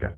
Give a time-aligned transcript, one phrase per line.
[0.00, 0.14] Okay.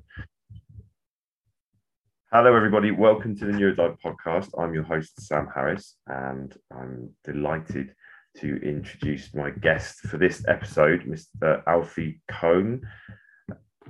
[2.31, 2.91] Hello, everybody.
[2.91, 4.49] Welcome to the Neurodive podcast.
[4.55, 7.95] I'm your host, Sam Harris, and I'm delighted
[8.37, 11.63] to introduce my guest for this episode, Mr.
[11.65, 12.81] Alfie Kohn.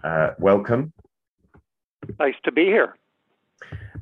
[0.02, 0.94] Uh, welcome.
[2.18, 2.96] Nice to be here.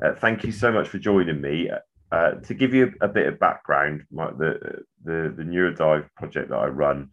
[0.04, 1.72] Uh, thank you so much for joining me.
[2.12, 6.50] Uh, to give you a, a, bit of background, my, the, the, the Neurodive project
[6.50, 7.10] that I run,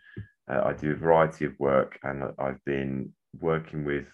[0.53, 4.05] uh, I do a variety of work and I've been working with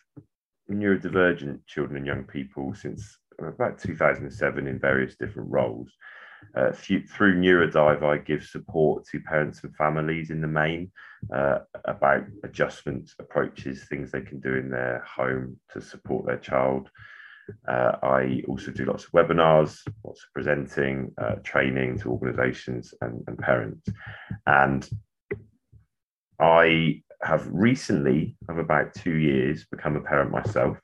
[0.70, 5.88] neurodivergent children and young people since about 2007 in various different roles.
[6.56, 10.90] Uh, through Neurodive, I give support to parents and families in the main
[11.32, 16.90] uh, about adjustments, approaches, things they can do in their home to support their child.
[17.68, 23.22] Uh, I also do lots of webinars, lots of presenting, uh, training to organizations and,
[23.26, 23.88] and parents.
[24.46, 24.88] And
[26.40, 30.78] I have recently, of about two years, become a parent myself,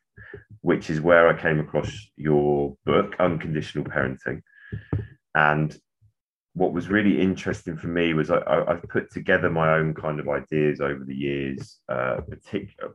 [0.60, 4.42] which is where I came across your book, Unconditional Parenting.
[5.34, 5.76] And
[6.54, 10.28] what was really interesting for me was I, have put together my own kind of
[10.28, 12.92] ideas over the years, uh, particular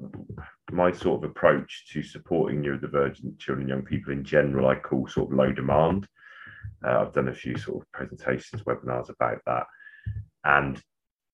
[0.72, 5.08] my sort of approach to supporting neurodivergent children and young people in general, I call
[5.08, 6.08] sort of low demand.
[6.86, 9.68] Uh, I've done a few sort of presentations, webinars about that.
[10.44, 10.82] And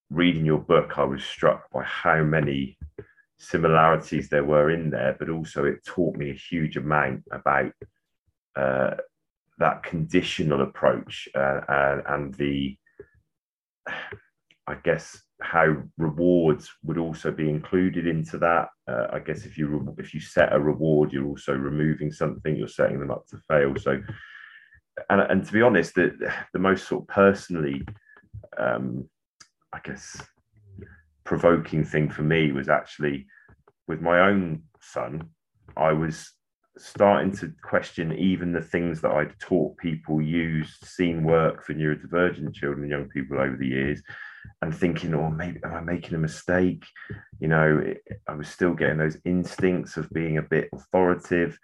[0.10, 2.78] reading your book, I was struck by how many
[3.38, 7.72] similarities there were in there, but also it taught me a huge amount about
[8.56, 8.96] uh,
[9.60, 12.78] that conditional approach uh, and, and the,
[14.68, 18.70] I guess, how rewards would also be included into that.
[18.88, 22.56] Uh, I guess if you if you set a reward, you're also removing something.
[22.56, 23.74] You're setting them up to fail.
[23.78, 24.02] So,
[25.10, 27.84] and and to be honest, the the most sort of personally,
[28.58, 29.08] um,
[29.74, 30.22] I guess,
[31.26, 33.28] provoking thing for me was actually
[33.88, 35.30] with my own son.
[35.78, 36.32] I was
[36.78, 42.54] starting to question even the things that I'd taught people, used, seen work for neurodivergent
[42.54, 44.02] children and young people over the years,
[44.62, 46.86] and thinking, oh, maybe am I making a mistake?
[47.40, 47.94] You know,
[48.28, 51.58] I was still getting those instincts of being a bit authoritative.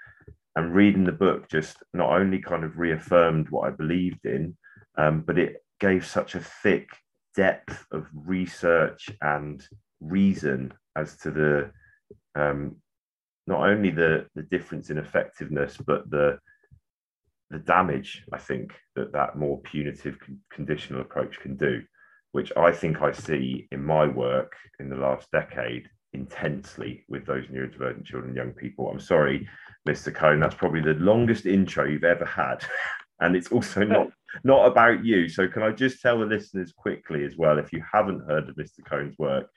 [0.57, 4.55] And reading the book just not only kind of reaffirmed what I believed in,
[4.97, 6.87] um, but it gave such a thick
[7.35, 9.67] depth of research and
[10.01, 11.71] reason as to the
[12.39, 12.75] um,
[13.47, 16.39] not only the the difference in effectiveness, but the
[17.51, 21.81] the damage I think that that more punitive con- conditional approach can do,
[22.31, 27.45] which I think I see in my work in the last decade intensely with those
[27.47, 28.89] neurodivergent children and young people.
[28.89, 29.47] I'm sorry,
[29.87, 30.13] Mr.
[30.13, 32.65] Kohn, that's probably the longest intro you've ever had.
[33.19, 34.07] and it's also not
[34.43, 35.29] not about you.
[35.29, 38.55] So can I just tell the listeners quickly as well, if you haven't heard of
[38.55, 38.83] Mr.
[38.83, 39.49] Kohn's work,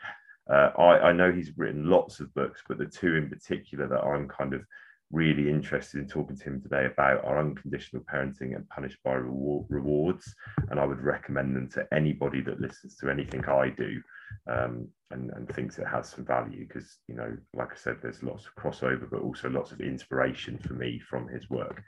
[0.51, 4.05] uh, I, I know he's written lots of books, but the two in particular that
[4.05, 4.63] I'm kind of
[5.11, 9.65] really interested in talking to him today about are unconditional parenting and punished by reward,
[9.71, 10.35] rewards
[10.71, 14.03] and i would recommend them to anybody that listens to anything i do
[14.51, 18.23] um, and, and thinks it has some value because you know like i said there's
[18.23, 21.83] lots of crossover but also lots of inspiration for me from his work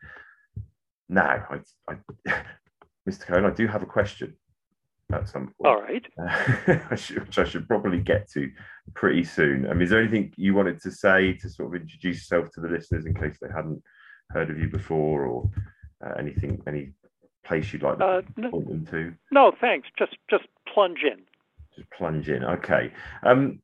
[1.11, 2.43] now i, I
[3.09, 4.37] mr Kohn, i do have a question
[5.13, 5.67] at some point.
[5.67, 6.07] All right.
[6.19, 8.51] Uh, which I should probably get to
[8.95, 9.67] pretty soon.
[9.67, 12.61] I mean, is there anything you wanted to say to sort of introduce yourself to
[12.61, 13.83] the listeners in case they hadn't
[14.31, 15.51] heard of you before, or
[16.05, 16.93] uh, anything, any
[17.45, 19.15] place you'd like to uh, no, point them to?
[19.33, 19.89] No, thanks.
[19.99, 21.25] Just just plunge in.
[21.77, 22.45] Just plunge in.
[22.45, 22.93] Okay.
[23.25, 23.61] Um,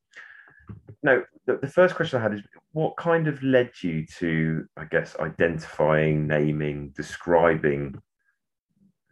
[1.02, 2.42] no, the, the first question I had is
[2.72, 7.94] what kind of led you to, I guess, identifying, naming, describing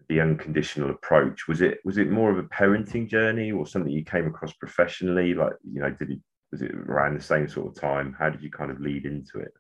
[0.09, 1.49] the unconditional approach.
[1.49, 5.35] Was it was it more of a parenting journey or something you came across professionally?
[5.35, 6.19] Like you know did it
[6.51, 8.15] was it around the same sort of time?
[8.19, 9.55] How did you kind of lead into it?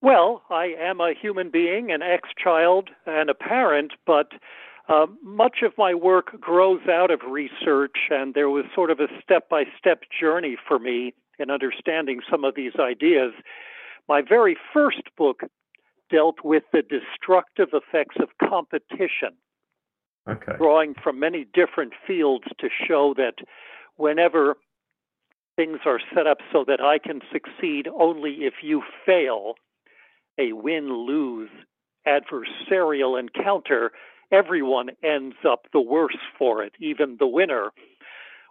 [0.00, 4.32] Well i am a human being an ex-child and a parent but
[4.88, 9.06] uh, much of my work grows out of research and there was sort of a
[9.22, 13.32] step-by-step journey for me in understanding some of these ideas.
[14.08, 15.42] My very first book
[16.12, 19.30] dealt with the destructive effects of competition,
[20.28, 20.52] okay.
[20.58, 23.36] drawing from many different fields to show that
[23.96, 24.56] whenever
[25.56, 29.54] things are set up so that I can succeed only if you fail,
[30.38, 31.50] a win lose
[32.06, 33.92] adversarial encounter,
[34.30, 37.70] everyone ends up the worse for it, even the winner.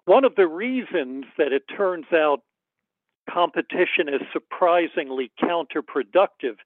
[0.05, 2.41] One of the reasons that it turns out
[3.29, 6.57] competition is surprisingly counterproductive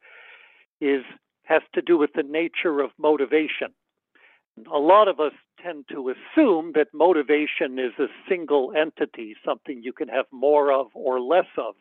[0.86, 1.04] is
[1.44, 3.74] has to do with the nature of motivation.
[4.74, 9.94] A lot of us tend to assume that motivation is a single entity, something you
[9.94, 11.76] can have more of or less of.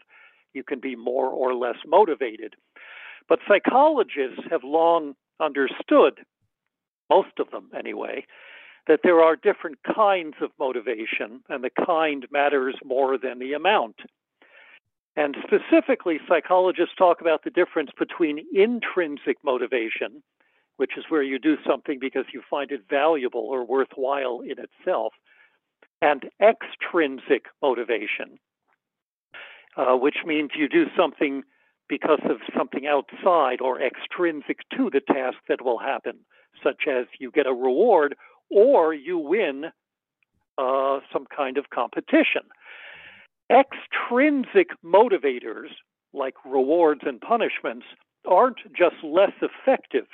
[0.53, 2.55] You can be more or less motivated.
[3.29, 6.21] But psychologists have long understood,
[7.09, 8.27] most of them anyway,
[8.87, 13.97] that there are different kinds of motivation, and the kind matters more than the amount.
[15.17, 20.23] And specifically, psychologists talk about the difference between intrinsic motivation,
[20.77, 25.13] which is where you do something because you find it valuable or worthwhile in itself,
[26.03, 28.39] and extrinsic motivation,
[29.77, 31.43] uh, which means you do something
[31.89, 36.19] because of something outside or extrinsic to the task that will happen,
[36.63, 38.17] such as you get a reward
[38.51, 39.67] or you win
[40.59, 42.43] uh, some kind of competition.
[43.55, 45.69] Extrinsic motivators,
[46.13, 47.87] like rewards and punishments,
[48.27, 50.07] aren't just less effective,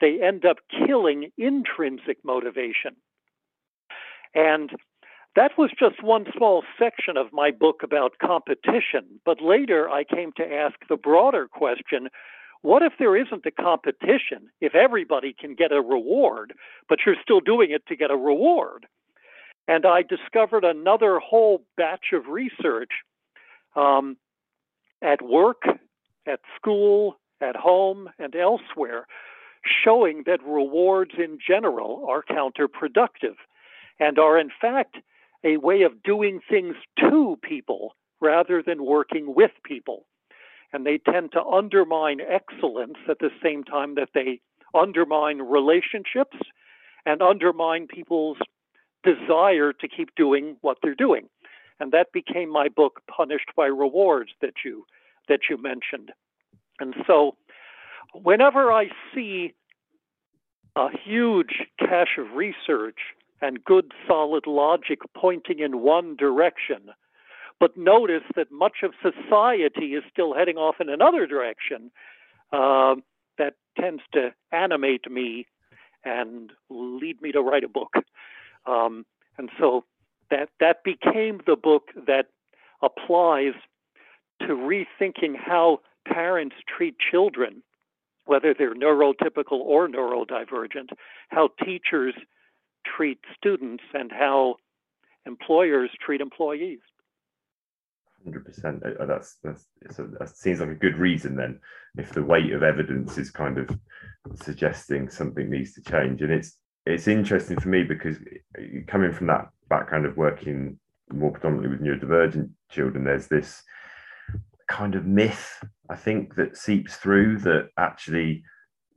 [0.00, 2.94] they end up killing intrinsic motivation.
[4.34, 4.70] And
[5.34, 9.20] that was just one small section of my book about competition.
[9.24, 12.08] But later I came to ask the broader question
[12.62, 14.50] what if there isn't a competition?
[14.60, 16.52] If everybody can get a reward,
[16.88, 18.86] but you're still doing it to get a reward?
[19.68, 22.90] And I discovered another whole batch of research
[23.74, 24.16] um,
[25.02, 25.62] at work,
[26.26, 29.06] at school, at home, and elsewhere
[29.84, 33.34] showing that rewards in general are counterproductive
[33.98, 34.96] and are, in fact,
[35.44, 40.06] a way of doing things to people rather than working with people.
[40.72, 44.40] And they tend to undermine excellence at the same time that they
[44.74, 46.36] undermine relationships
[47.04, 48.38] and undermine people's
[49.06, 51.28] desire to keep doing what they're doing.
[51.80, 54.84] And that became my book, Punished by Rewards, that you
[55.28, 56.12] that you mentioned.
[56.78, 57.36] And so
[58.12, 59.54] whenever I see
[60.76, 62.98] a huge cache of research
[63.40, 66.90] and good solid logic pointing in one direction,
[67.58, 71.90] but notice that much of society is still heading off in another direction,
[72.52, 72.94] uh,
[73.38, 75.46] that tends to animate me
[76.04, 77.94] and lead me to write a book.
[78.66, 79.06] Um,
[79.38, 79.84] and so
[80.30, 82.26] that that became the book that
[82.82, 83.54] applies
[84.40, 87.62] to rethinking how parents treat children,
[88.26, 90.90] whether they're neurotypical or neurodivergent,
[91.28, 92.14] how teachers
[92.84, 94.56] treat students, and how
[95.26, 96.80] employers treat employees.
[98.24, 98.82] Hundred percent.
[98.84, 101.60] Uh, uh, that's that's that seems like a good reason then,
[101.96, 103.70] if the weight of evidence is kind of
[104.34, 108.16] suggesting something needs to change, and it's it's interesting for me because
[108.58, 110.78] uh, coming from that background of working
[111.12, 113.62] more predominantly with neurodivergent children, there's this
[114.68, 118.42] kind of myth I think that seeps through that actually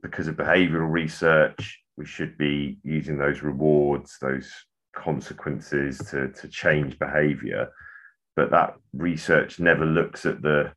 [0.02, 4.50] because of behavioral research we should be using those rewards those
[4.96, 7.68] consequences to to change behavior.
[8.36, 10.72] But that research never looks at the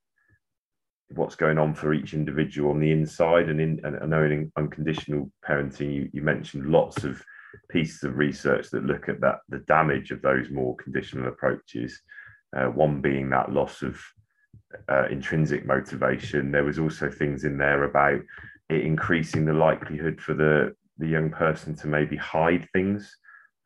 [1.15, 4.51] what's going on for each individual on the inside and in and I know in
[4.57, 7.21] unconditional parenting you, you mentioned lots of
[7.69, 12.01] pieces of research that look at that the damage of those more conditional approaches
[12.56, 14.00] uh, one being that loss of
[14.89, 16.51] uh, intrinsic motivation.
[16.51, 18.21] There was also things in there about
[18.69, 23.15] it increasing the likelihood for the the young person to maybe hide things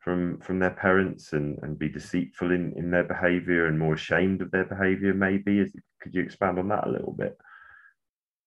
[0.08, 4.40] from from their parents and and be deceitful in in their behavior and more ashamed
[4.40, 5.58] of their behavior maybe?
[5.58, 5.70] Is,
[6.00, 7.36] could you expand on that a little bit?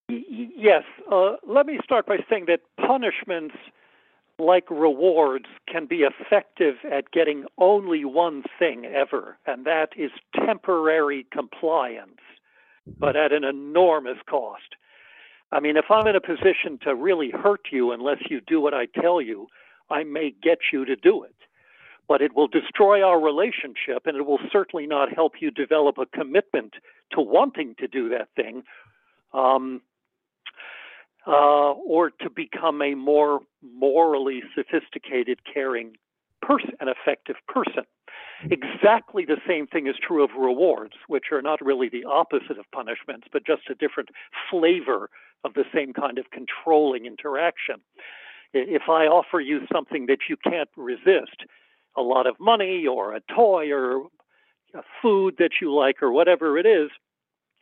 [0.10, 0.84] Yes.
[1.12, 3.54] Uh, let me start by saying that punishments
[4.40, 11.28] like rewards can be effective at getting only one thing ever and that is temporary
[11.32, 12.24] compliance
[12.98, 14.78] but at an enormous cost.
[15.52, 18.74] I mean if i'm in a position to really hurt you unless you do what
[18.74, 19.48] i tell you
[19.92, 21.36] I may get you to do it
[22.12, 26.06] but it will destroy our relationship and it will certainly not help you develop a
[26.08, 26.74] commitment
[27.10, 28.64] to wanting to do that thing
[29.34, 29.82] um,
[31.26, 35.96] uh, or to become a more morally sophisticated, caring
[36.42, 37.86] person, an effective person.
[38.44, 42.66] Exactly the same thing is true of rewards, which are not really the opposite of
[42.74, 44.10] punishments, but just a different
[44.50, 45.10] flavor
[45.46, 47.76] of the same kind of controlling interaction.
[48.54, 51.46] If I offer you something that you can't resist,
[51.96, 54.08] a lot of money or a toy or
[54.74, 56.90] a food that you like or whatever it is,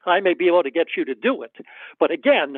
[0.05, 1.55] I may be able to get you to do it.
[2.00, 2.57] But again,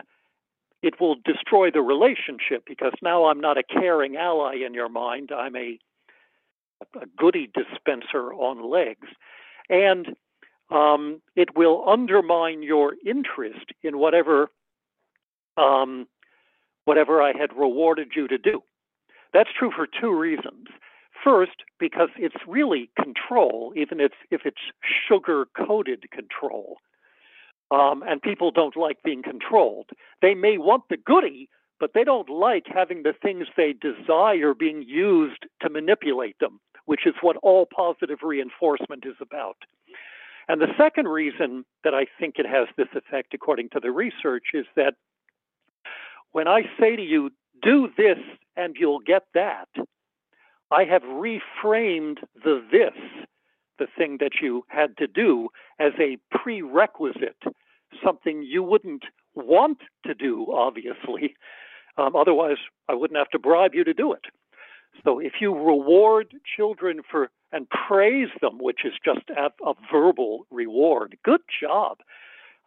[0.82, 5.32] it will destroy the relationship because now I'm not a caring ally in your mind.
[5.32, 5.78] I'm a,
[6.96, 9.08] a goody dispenser on legs.
[9.70, 10.16] And
[10.72, 14.50] um, it will undermine your interest in whatever
[15.58, 16.08] um,
[16.86, 18.63] whatever I had rewarded you to do.
[19.34, 20.68] That's true for two reasons.
[21.24, 24.62] First, because it's really control, even if, if it's
[25.08, 26.78] sugar coated control.
[27.70, 29.90] Um, and people don't like being controlled.
[30.22, 31.48] They may want the goody,
[31.80, 37.06] but they don't like having the things they desire being used to manipulate them, which
[37.06, 39.58] is what all positive reinforcement is about.
[40.48, 44.48] And the second reason that I think it has this effect, according to the research,
[44.54, 44.96] is that
[46.34, 47.30] when I say to you,
[47.62, 48.18] do this
[48.58, 49.70] and you'll get that,
[50.72, 53.28] I have reframed the this,
[53.78, 55.50] the thing that you had to do,
[55.80, 57.44] as a prerequisite,
[58.04, 59.04] something you wouldn't
[59.36, 61.36] want to do, obviously.
[61.98, 64.25] Um, otherwise, I wouldn't have to bribe you to do it.
[65.04, 70.46] So if you reward children for and praise them, which is just a, a verbal
[70.51, 71.98] reward, good job,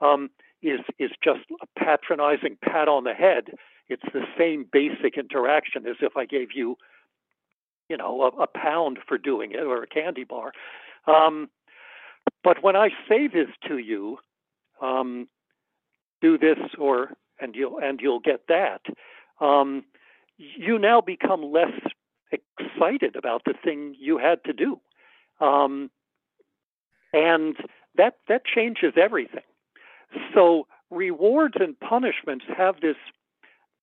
[0.01, 0.31] um,
[0.63, 3.51] is is just a patronizing pat on the head.
[3.89, 6.77] It's the same basic interaction as if I gave you,
[7.89, 10.53] you know, a, a pound for doing it or a candy bar.
[11.07, 11.49] Um,
[12.43, 14.19] but when I say this to you,
[14.81, 15.29] um,
[16.21, 17.11] do this or
[17.41, 18.81] and you'll and you'll get that.
[19.41, 19.85] Um,
[20.37, 21.73] you now become less
[22.33, 24.81] excited about the thing you had to do,
[25.41, 25.91] um,
[27.13, 27.57] and
[27.97, 29.43] that that changes everything.
[30.35, 32.97] So rewards and punishments have this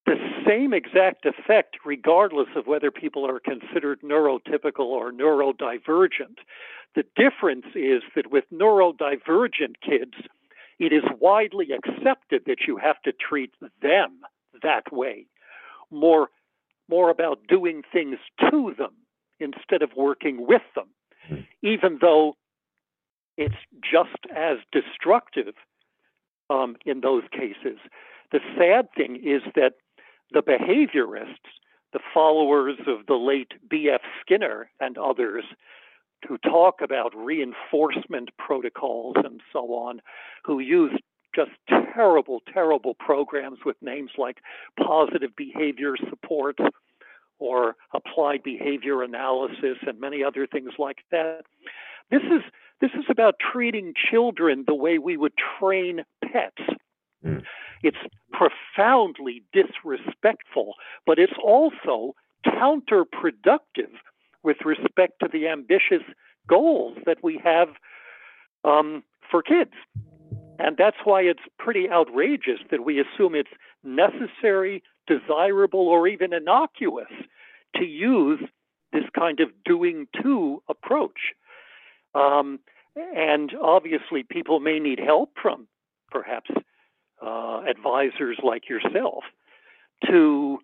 [0.06, 0.16] the
[0.48, 6.40] same exact effect regardless of whether people are considered neurotypical or neurodivergent.
[6.96, 10.14] The difference is that with neurodivergent kids,
[10.80, 14.22] it is widely accepted that you have to treat them
[14.64, 15.28] that way.
[15.92, 16.30] More,
[16.90, 18.18] more about doing things
[18.50, 18.94] to them
[19.40, 20.88] instead of working with them,
[21.28, 21.42] hmm.
[21.62, 22.36] even though
[23.38, 25.54] it's just as destructive
[26.50, 27.80] um, in those cases.
[28.32, 29.74] The sad thing is that
[30.32, 31.38] the behaviorists,
[31.94, 34.02] the followers of the late B.F.
[34.22, 35.44] Skinner and others,
[36.28, 40.02] who talk about reinforcement protocols and so on,
[40.44, 40.92] who use
[41.36, 41.52] just
[41.94, 44.38] terrible, terrible programs with names like
[44.78, 46.58] positive behavior support
[47.40, 51.42] or applied behavior analysis and many other things like that.
[52.10, 52.42] This is
[52.82, 56.64] this is about treating children the way we would train pets.
[57.24, 57.44] Mm.
[57.84, 57.98] It's
[58.32, 63.94] profoundly disrespectful, but it's also counterproductive
[64.44, 66.04] with respect to the ambitious
[66.48, 67.70] goals that we have
[68.64, 69.74] um, for kids.
[70.60, 73.50] And that's why it's pretty outrageous that we assume it's
[73.84, 77.12] necessary, desirable, or even innocuous
[77.76, 78.42] to use
[78.94, 81.34] this kind of doing to approach.
[82.14, 82.60] Um,
[82.96, 85.68] and obviously, people may need help from
[86.12, 86.52] perhaps
[87.22, 89.24] uh, advisors like yourself
[90.08, 90.60] to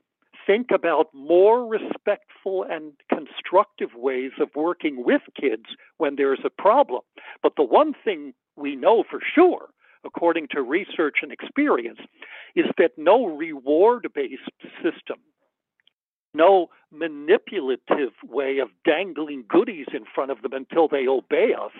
[0.45, 5.65] think about more respectful and constructive ways of working with kids
[5.97, 7.01] when there's a problem.
[7.43, 9.67] But the one thing we know for sure,
[10.05, 11.99] according to research and experience,
[12.55, 14.49] is that no reward based
[14.81, 15.19] system,
[16.33, 21.73] no manipulative way of dangling goodies in front of them until they obey us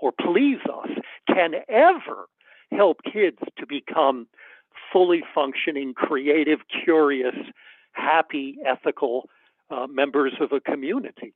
[0.00, 0.90] or please us
[1.28, 2.26] can ever
[2.72, 4.26] help kids to become
[4.92, 7.34] fully functioning, creative, curious,
[7.92, 9.28] happy, ethical
[9.70, 11.34] uh, members of a community.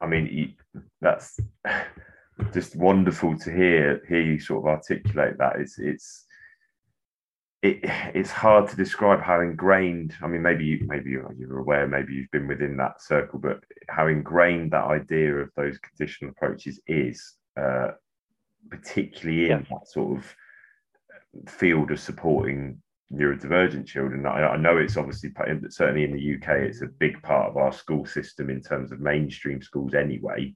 [0.00, 0.54] I mean,
[1.00, 1.38] that's
[2.52, 5.56] just wonderful to hear hear you sort of articulate that.
[5.56, 6.26] It's it's
[7.62, 7.80] it,
[8.14, 10.14] it's hard to describe how ingrained.
[10.22, 14.06] I mean, maybe you maybe you're, aware, maybe you've been within that circle, but how
[14.06, 17.92] ingrained that idea of those conditional approaches is, uh,
[18.70, 20.34] particularly in that sort of
[21.48, 22.80] field of supporting
[23.12, 24.26] neurodivergent children.
[24.26, 25.32] I, I, know it's obviously
[25.68, 29.00] certainly in the UK, it's a big part of our school system in terms of
[29.00, 30.54] mainstream schools anyway.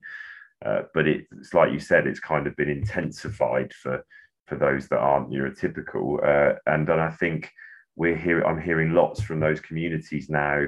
[0.65, 4.03] Uh, but it, it's like you said, it's kind of been intensified for
[4.47, 6.23] for those that aren't neurotypical.
[6.23, 7.49] Uh, and then I think
[7.95, 8.41] we're here.
[8.41, 10.65] I'm hearing lots from those communities now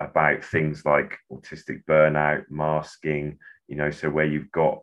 [0.00, 3.38] about things like autistic burnout, masking.
[3.68, 4.82] You know, so where you've got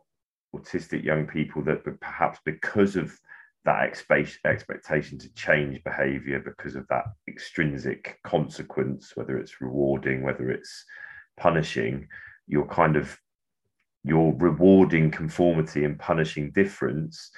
[0.54, 3.18] autistic young people that perhaps because of
[3.64, 4.04] that
[4.44, 10.84] expectation to change behavior because of that extrinsic consequence, whether it's rewarding, whether it's
[11.36, 12.08] punishing,
[12.48, 13.16] you're kind of
[14.04, 17.30] you're rewarding conformity and punishing difference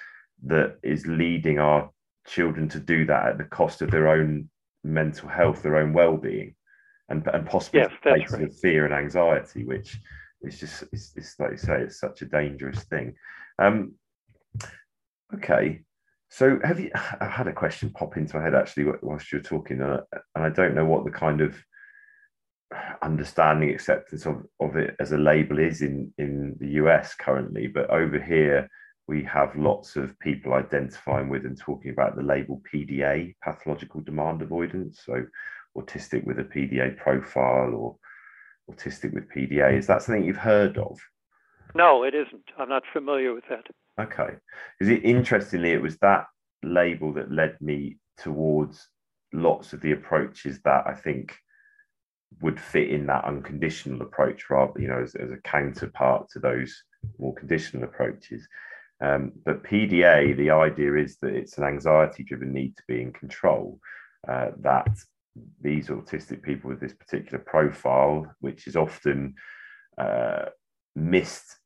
[0.42, 1.90] that is leading our
[2.26, 4.48] children to do that at the cost of their own
[4.82, 6.54] mental health, their own well-being,
[7.10, 8.44] and and possibly yes, places right.
[8.44, 9.98] of fear and anxiety, which
[10.46, 13.14] is just it's, it's like you say, it's such a dangerous thing.
[13.58, 13.94] Um,
[15.34, 15.80] okay,
[16.34, 16.90] so, have you?
[17.20, 20.00] I had a question pop into my head actually whilst you were talking, uh,
[20.34, 21.56] and I don't know what the kind of
[23.02, 27.88] understanding acceptance of, of it as a label is in in the US currently, but
[27.90, 28.68] over here
[29.06, 34.42] we have lots of people identifying with and talking about the label PDA, pathological demand
[34.42, 35.02] avoidance.
[35.06, 35.24] So,
[35.78, 37.96] autistic with a PDA profile or
[38.70, 39.76] autistic with PDA.
[39.78, 40.98] Is that something you've heard of?
[41.74, 42.44] No, it isn't.
[42.58, 43.66] I'm not familiar with that.
[44.00, 44.36] Okay.
[44.78, 46.26] Because it, interestingly, it was that
[46.62, 48.88] label that led me towards
[49.32, 51.36] lots of the approaches that I think
[52.40, 56.82] would fit in that unconditional approach rather, you know, as, as a counterpart to those
[57.18, 58.46] more conditional approaches.
[59.00, 63.12] Um, but PDA, the idea is that it's an anxiety driven need to be in
[63.12, 63.78] control,
[64.28, 64.88] uh, that
[65.60, 69.34] these autistic people with this particular profile, which is often
[69.98, 70.46] uh,
[70.94, 71.56] missed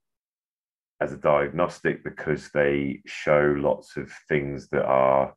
[1.01, 5.35] as a diagnostic because they show lots of things that are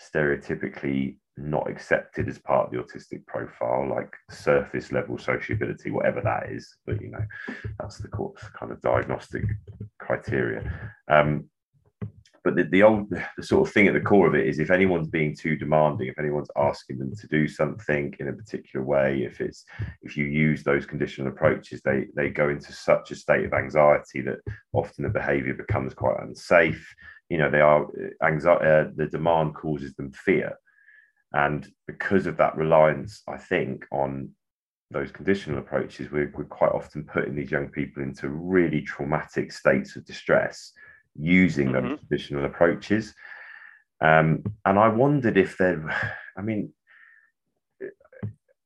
[0.00, 6.50] stereotypically not accepted as part of the autistic profile, like surface level sociability, whatever that
[6.50, 6.76] is.
[6.86, 7.24] But you know,
[7.80, 9.44] that's the kind of diagnostic
[9.98, 10.92] criteria.
[11.10, 11.48] Um,
[12.44, 14.70] but the, the old the sort of thing at the core of it is if
[14.70, 19.24] anyone's being too demanding if anyone's asking them to do something in a particular way
[19.24, 19.64] if it's
[20.02, 24.20] if you use those conditional approaches they they go into such a state of anxiety
[24.20, 24.38] that
[24.72, 26.94] often the behavior becomes quite unsafe.
[27.30, 27.86] You know they are
[28.22, 30.56] anxiety uh, the demand causes them fear.
[31.32, 34.30] And because of that reliance i think on
[34.90, 39.96] those conditional approaches we're, we're quite often putting these young people into really traumatic states
[39.96, 40.72] of distress
[41.18, 41.88] using mm-hmm.
[41.88, 43.14] those traditional approaches.
[44.00, 46.72] Um, and I wondered if there, I mean,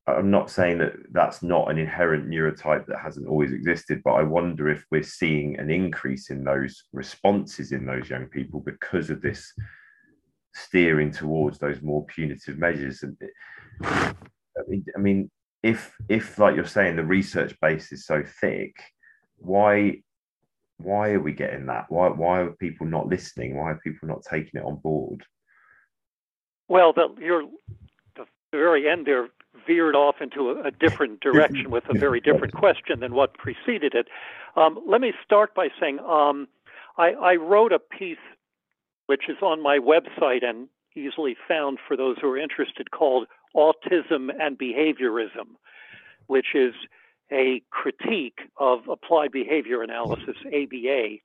[0.07, 4.23] I'm not saying that that's not an inherent neurotype that hasn't always existed, but I
[4.23, 9.21] wonder if we're seeing an increase in those responses in those young people because of
[9.21, 9.53] this
[10.55, 13.03] steering towards those more punitive measures.
[13.03, 13.17] And
[13.83, 14.15] I
[14.67, 15.31] mean, I mean,
[15.63, 18.75] if if like you're saying, the research base is so thick,
[19.37, 20.03] why
[20.79, 21.87] why are we getting that?
[21.89, 23.57] Why why are people not listening?
[23.57, 25.25] Why are people not taking it on board?
[26.69, 27.45] Well, the, you're
[28.17, 29.29] the very end there
[29.67, 33.95] veered off into a, a different direction with a very different question than what preceded
[33.95, 34.09] it.
[34.57, 36.49] Um, let me start by saying um,
[36.97, 38.19] I, I wrote a piece
[39.07, 44.29] which is on my website and easily found for those who are interested called Autism
[44.39, 45.57] and Behaviorism,
[46.27, 46.75] which is
[47.33, 51.17] a critique of applied behavior analysis, ABA.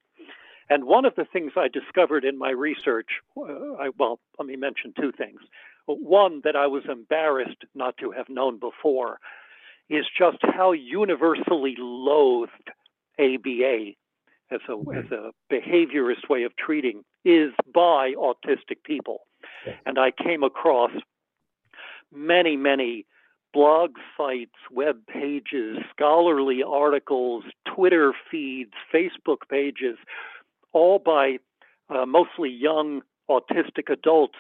[0.70, 4.56] And one of the things I discovered in my research, uh, I, well, let me
[4.56, 5.40] mention two things.
[5.86, 9.20] One that I was embarrassed not to have known before
[9.90, 12.72] is just how universally loathed
[13.20, 13.92] ABA
[14.52, 14.98] as a, mm-hmm.
[14.98, 19.22] as a behaviorist way of treating is by autistic people.
[19.86, 20.92] And I came across
[22.12, 23.06] many, many
[23.54, 29.98] blog sites, web pages, scholarly articles, Twitter feeds, Facebook pages,
[30.74, 31.38] all by
[31.90, 34.36] uh, mostly young autistic adults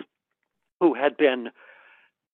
[0.80, 1.50] who had been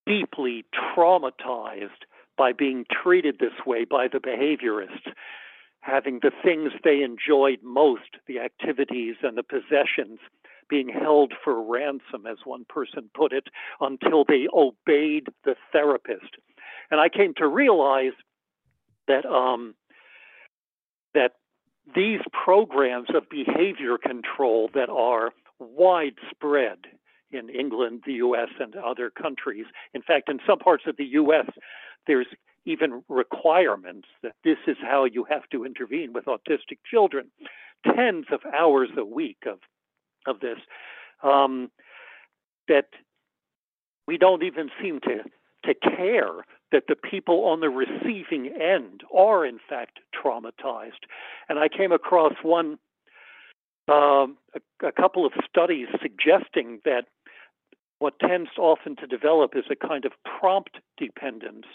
[0.08, 2.06] deeply traumatized
[2.38, 5.12] by being treated this way by the behaviorists,
[5.82, 10.20] having the things they enjoyed most, the activities and the possessions,
[10.70, 13.48] being held for ransom, as one person put it,
[13.82, 16.38] until they obeyed the therapist.
[16.92, 18.14] And I came to realize
[19.08, 19.76] that um,
[21.14, 21.34] that
[21.96, 26.78] these programs of behavior control that are widespread
[27.32, 29.66] in England, the US, and other countries.
[29.94, 31.48] In fact, in some parts of the US,
[32.08, 32.28] there's
[32.66, 37.32] even requirements that this is how you have to intervene with autistic children.
[37.84, 39.60] Tens of hours a week of
[40.28, 40.58] of this.
[41.24, 41.72] Um,
[42.68, 42.88] that
[44.08, 45.24] we don't even seem to
[45.66, 51.06] to care that the people on the receiving end are in fact traumatized.
[51.48, 52.78] And I came across one,
[53.88, 57.06] um, a, a couple of studies suggesting that
[58.00, 61.66] what tends often to develop is a kind of prompt dependence,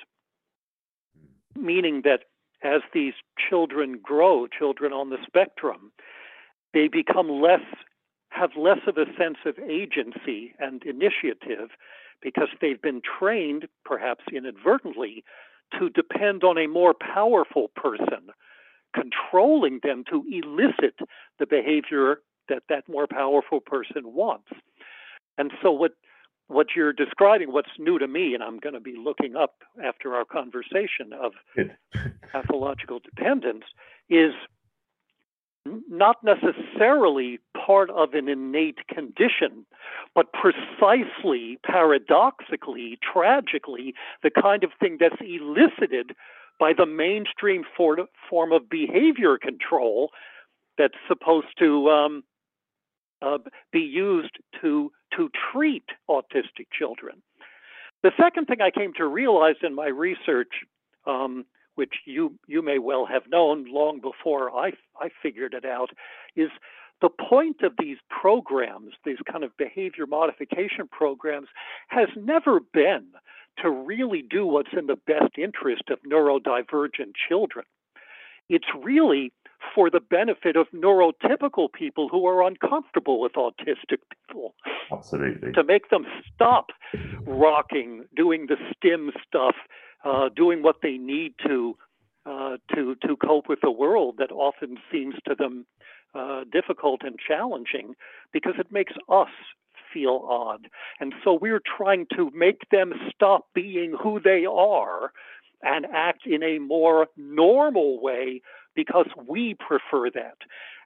[1.55, 2.21] meaning that
[2.63, 3.13] as these
[3.51, 5.93] children grow, children on the spectrum,
[6.73, 7.61] they become less,
[8.31, 11.71] have less of a sense of agency and initiative
[12.23, 15.25] because they've been trained, perhaps inadvertently,
[15.79, 18.31] to depend on a more powerful person,
[18.95, 20.99] controlling them to elicit
[21.39, 24.49] the behavior that that more powerful person wants.
[25.39, 25.93] And so, what
[26.47, 30.15] what you're describing, what's new to me, and I'm going to be looking up after
[30.15, 31.33] our conversation of
[32.33, 33.65] pathological dependence,
[34.11, 34.33] is
[35.89, 39.65] not necessarily part of an innate condition,
[40.15, 46.15] but precisely, paradoxically, tragically, the kind of thing that's elicited
[46.59, 50.11] by the mainstream form of behavior control
[50.79, 52.25] that's supposed to um,
[53.23, 53.39] uh,
[53.73, 57.23] be used to to treat autistic children.
[58.03, 60.53] The second thing I came to realize in my research,
[61.07, 65.91] um, which you you may well have known long before I I figured it out,
[66.37, 66.51] is
[67.05, 71.49] the point of these programs, these kind of behavior modification programs,
[71.89, 73.05] has never been
[73.63, 77.67] to really do what's in the best interest of neurodivergent children.
[78.49, 79.35] It's really
[79.75, 84.55] for the benefit of neurotypical people who are uncomfortable with autistic people.
[84.91, 85.53] Absolutely.
[85.53, 86.69] To make them stop
[87.27, 89.57] rocking, doing the stim stuff,
[90.07, 91.77] uh, doing what they need to
[92.25, 95.67] uh, to to cope with the world that often seems to them
[96.15, 97.95] uh, difficult and challenging,
[98.33, 99.29] because it makes us
[99.93, 100.69] feel odd.
[101.01, 105.13] And so we're trying to make them stop being who they are
[105.63, 108.43] and act in a more normal way
[108.75, 110.37] because we prefer that.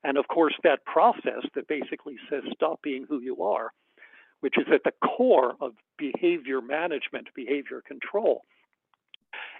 [0.05, 3.73] And of course, that process that basically says stop being who you are,
[4.41, 8.43] which is at the core of behavior management, behavior control,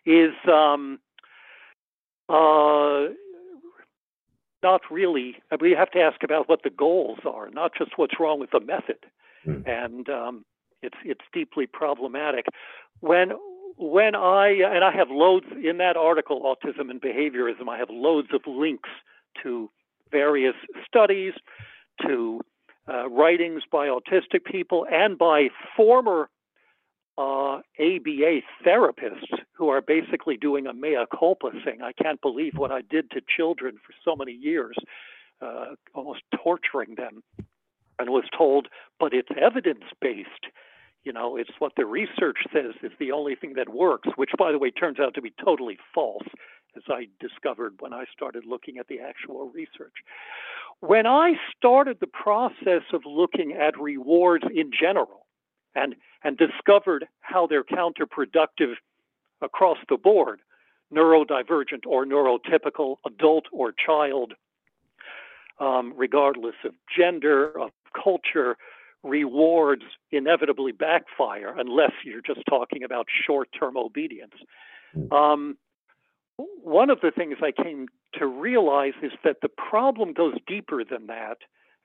[0.07, 1.01] is um,
[2.29, 3.07] uh,
[4.63, 5.37] not really.
[5.61, 8.61] We have to ask about what the goals are, not just what's wrong with the
[8.61, 8.99] method.
[9.47, 9.69] Mm.
[9.69, 10.45] And um,
[10.83, 12.47] it's it's deeply problematic.
[13.01, 13.33] When
[13.77, 17.69] when I and I have loads in that article, autism and behaviorism.
[17.69, 18.91] I have loads of links
[19.43, 19.71] to
[20.11, 20.55] various
[20.87, 21.35] studies,
[22.07, 22.41] to
[22.89, 26.29] uh, writings by autistic people, and by former
[27.19, 31.83] uh, ABA therapists who are basically doing a mea culpa thing.
[31.83, 34.77] I can't believe what I did to children for so many years,
[35.43, 37.23] uh, almost torturing them,
[37.99, 38.69] and was told,
[39.01, 40.47] but it's evidence based
[41.05, 44.53] you know, it's what the research says is the only thing that works, which, by
[44.53, 46.27] the way, turns out to be totally false,
[46.77, 49.95] as I discovered when I started looking at the actual research.
[50.81, 55.28] When I started the process of looking at rewards in general
[55.75, 58.75] and, and discovered how they're counterproductive
[59.41, 60.41] across the board,
[60.93, 64.35] neurodivergent or neurotypical, adult or child,
[65.61, 68.57] um, regardless of gender, of culture,
[69.05, 74.35] rewards inevitably backfire unless you're just talking about short term obedience.
[74.93, 75.13] Hmm.
[75.13, 75.57] Um,
[76.37, 81.07] one of the things I came to realize is that the problem goes deeper than
[81.09, 81.39] that.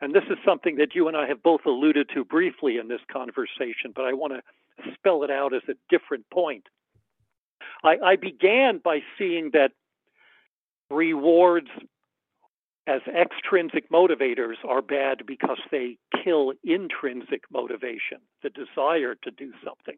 [0.04, 3.00] And this is something that you and I have both alluded to briefly in this
[3.10, 6.66] conversation, but I want to spell it out as a different point.
[7.86, 9.72] I, I began by seeing that
[10.92, 11.70] rewards
[12.86, 19.96] as extrinsic motivators are bad because they kill intrinsic motivation, the desire to do something.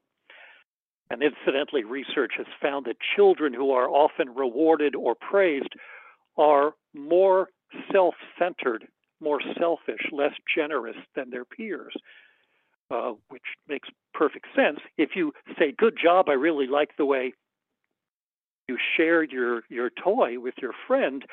[1.10, 5.74] And incidentally, research has found that children who are often rewarded or praised
[6.38, 7.50] are more
[7.92, 8.88] self centered,
[9.22, 11.96] more selfish, less generous than their peers,
[12.92, 14.80] uh, which makes perfect sense.
[14.98, 17.34] If you say, Good job, I really like the way
[18.68, 21.24] you shared your, your toy with your friend,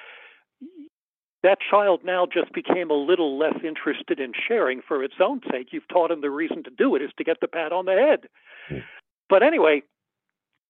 [1.43, 5.69] that child now just became a little less interested in sharing for its own sake.
[5.73, 7.93] You've taught him the reason to do it is to get the pat on the
[7.93, 8.29] head.
[8.69, 8.85] Hmm.
[9.29, 9.83] But anyway,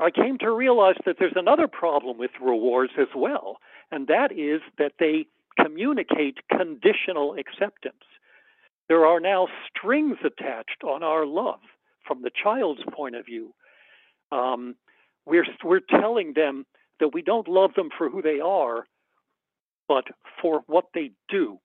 [0.01, 3.59] I came to realize that there's another problem with rewards as well,
[3.91, 5.27] and that is that they
[5.93, 8.05] communicate conditional acceptance.
[8.89, 11.61] There are now strings attached on our love
[12.07, 13.55] from the child's point of view.
[14.31, 14.75] Um,
[15.27, 16.67] we're, we're telling them
[17.01, 18.87] that we don't love them for who they are,
[19.89, 20.05] but
[20.41, 21.59] for what they do,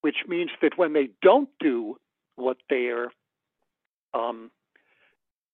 [0.00, 1.96] which means that when they don't do
[2.36, 3.12] what they're
[4.14, 4.50] um,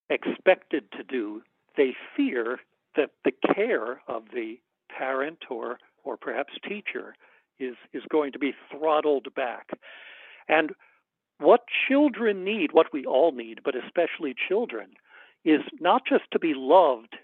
[0.08, 1.42] expected to do,
[1.76, 2.58] they fear
[2.96, 4.58] that the care of the
[4.96, 7.14] parent or or perhaps teacher
[7.62, 9.70] is is going to be throttled back.
[10.48, 10.72] And
[11.38, 14.90] what children need, what we all need, but especially children,
[15.44, 17.16] is not just to be loved,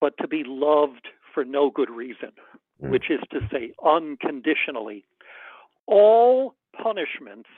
[0.00, 2.32] but to be loved for no good reason
[2.82, 2.90] mm.
[2.90, 5.04] which is to say, unconditionally.
[5.86, 7.48] All punishments,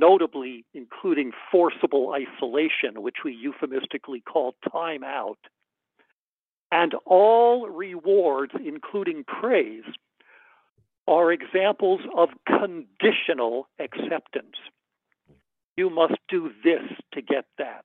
[0.00, 5.38] notably including forcible isolation, which we euphemistically call time out,
[6.70, 9.84] and all rewards, including praise,
[11.08, 14.56] are examples of conditional acceptance.
[15.76, 16.82] You must do this
[17.14, 17.84] to get that.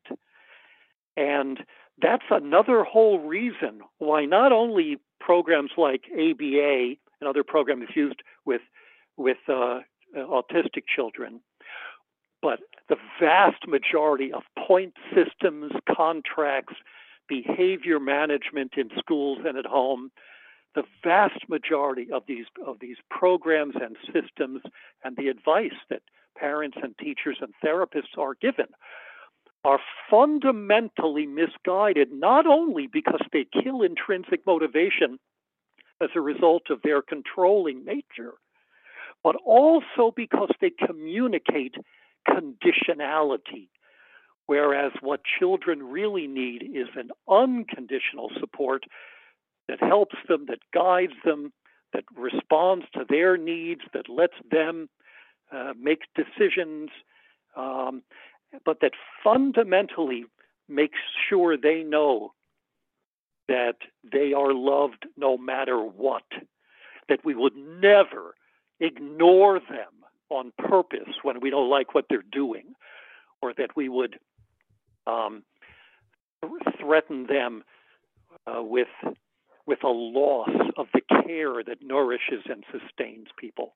[1.15, 1.59] And
[2.01, 8.61] that's another whole reason why not only programs like ABA and other programs used with
[9.15, 9.79] with uh,
[10.17, 11.39] autistic children,
[12.41, 12.59] but
[12.89, 16.73] the vast majority of point systems, contracts,
[17.29, 20.11] behavior management in schools and at home,
[20.75, 24.61] the vast majority of these of these programs and systems
[25.03, 26.01] and the advice that
[26.37, 28.67] parents and teachers and therapists are given
[29.65, 35.19] are fundamentally misguided, not only because they kill intrinsic motivation
[36.01, 38.33] as a result of their controlling nature,
[39.23, 41.75] but also because they communicate
[42.27, 43.69] conditionality.
[44.47, 48.83] Whereas what children really need is an unconditional support
[49.67, 51.53] that helps them, that guides them,
[51.93, 54.89] that responds to their needs, that lets them
[55.51, 56.89] uh, make decisions,
[57.55, 58.01] um,
[58.65, 60.25] but that fundamentally
[60.67, 60.99] makes
[61.29, 62.33] sure they know
[63.47, 63.75] that
[64.09, 66.23] they are loved no matter what,
[67.09, 68.35] that we would never
[68.79, 69.91] ignore them
[70.29, 72.73] on purpose when we don't like what they're doing,
[73.41, 74.17] or that we would
[75.05, 75.43] um,
[76.79, 77.63] threaten them
[78.47, 78.87] uh, with
[79.65, 83.75] with a loss of the care that nourishes and sustains people.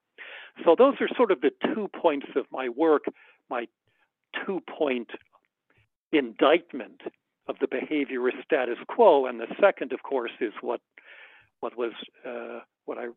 [0.65, 3.05] So those are sort of the two points of my work,
[3.49, 3.67] my
[4.45, 5.11] two point
[6.11, 7.01] indictment
[7.47, 10.81] of the behaviorist status quo, and the second, of course, is what
[11.59, 11.93] what was
[12.25, 13.07] uh, what I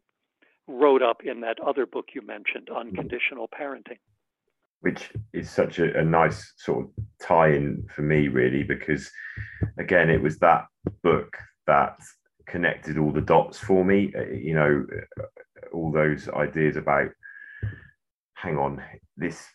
[0.66, 3.98] wrote up in that other book you mentioned, Unconditional Parenting.
[4.80, 9.10] Which is such a, a nice sort of tie-in for me, really, because
[9.78, 10.66] again, it was that
[11.02, 11.98] book that
[12.46, 14.12] connected all the dots for me.
[14.16, 14.86] Uh, you know,
[15.18, 15.22] uh,
[15.72, 17.10] all those ideas about,
[18.34, 18.82] hang on,
[19.16, 19.46] this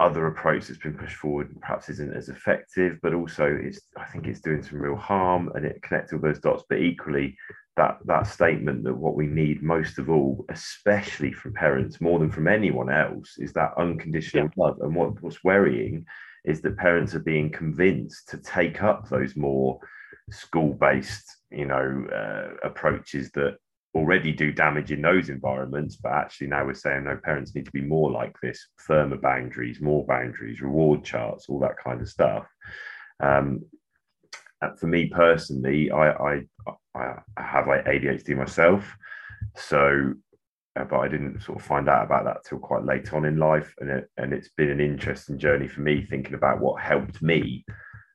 [0.00, 4.26] other approach that's been pushed forward perhaps isn't as effective, but also it's I think
[4.26, 6.64] it's doing some real harm and it connects all those dots.
[6.68, 7.36] But equally,
[7.76, 12.30] that that statement that what we need most of all, especially from parents, more than
[12.30, 14.64] from anyone else, is that unconditional yeah.
[14.64, 14.78] love.
[14.80, 16.04] And what, what's worrying
[16.44, 19.78] is that parents are being convinced to take up those more
[20.30, 23.56] school-based, you know, uh, approaches that
[23.94, 27.72] already do damage in those environments, but actually now we're saying no, parents need to
[27.72, 32.46] be more like this, firmer boundaries, more boundaries, reward charts, all that kind of stuff.
[33.20, 33.64] Um,
[34.78, 36.40] for me personally, I, I,
[36.94, 38.96] I have like ADHD myself,
[39.56, 40.14] so
[40.74, 43.36] uh, but I didn't sort of find out about that till quite late on in
[43.36, 47.20] life, and it and it's been an interesting journey for me thinking about what helped
[47.20, 47.64] me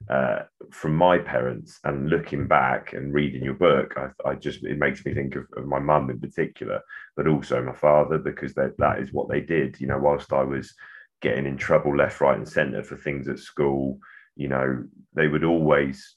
[0.09, 0.39] uh,
[0.71, 5.05] from my parents and looking back and reading your book, I, I just it makes
[5.05, 6.81] me think of, of my mum in particular,
[7.15, 9.79] but also my father because that that is what they did.
[9.79, 10.73] You know, whilst I was
[11.21, 13.99] getting in trouble left, right, and centre for things at school,
[14.35, 16.15] you know, they would always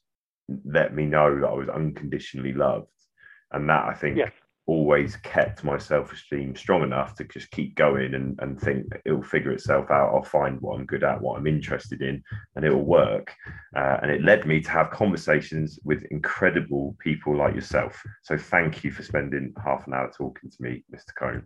[0.64, 2.88] let me know that I was unconditionally loved,
[3.52, 4.18] and that I think
[4.70, 9.52] always kept my self-esteem strong enough to just keep going and, and think it'll figure
[9.52, 12.22] itself out i'll find what i'm good at what i'm interested in
[12.56, 13.32] and it'll work.
[13.76, 18.02] Uh, and it led me to have conversations with incredible people like yourself.
[18.22, 21.44] So thank you for spending half an hour talking to me mr kohn.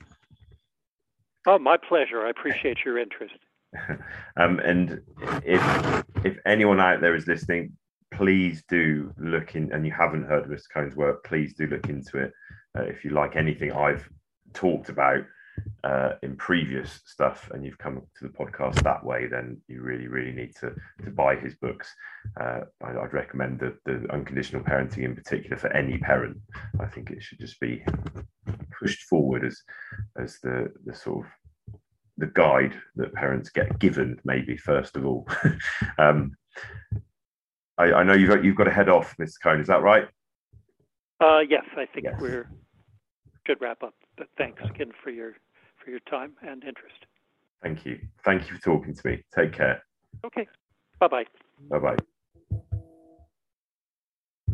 [1.47, 2.25] Oh my pleasure.
[2.27, 3.35] I appreciate your interest.
[4.37, 5.01] Um, and
[5.45, 7.73] if if anyone out there is listening
[8.13, 11.89] please do look in and you haven't heard of mr kohn's work please do look
[11.89, 12.33] into it
[12.79, 14.09] uh, if you like anything I've
[14.53, 15.25] talked about
[15.85, 20.09] uh, in previous stuff and you've come to the podcast that way, then you really,
[20.09, 21.93] really need to, to buy his books.
[22.41, 26.39] Uh, I, would recommend the, the unconditional parenting in particular for any parent.
[26.81, 27.85] I think it should just be
[28.79, 29.61] pushed forward as,
[30.19, 31.33] as the, the sort of
[32.17, 35.29] the guide that parents get given, maybe first of all.
[35.99, 36.33] um,
[37.77, 39.35] I, I, know you've got, you've got to head off, Mr.
[39.43, 39.61] Kohn.
[39.61, 40.07] Is that right?
[41.21, 42.21] Uh, yes, I think yes.
[42.21, 42.49] we're
[43.47, 43.95] should wrap up.
[44.17, 45.33] But thanks again for your
[45.83, 47.07] for your time and interest.
[47.63, 47.99] Thank you.
[48.25, 49.23] Thank you for talking to me.
[49.35, 49.83] Take care.
[50.25, 50.47] Okay.
[51.01, 51.25] Bye bye.
[51.71, 51.97] Bye bye.